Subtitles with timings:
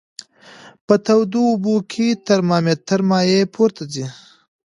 [0.85, 4.05] په تودو اوبو کې د ترمامتر مایع پورته ځي.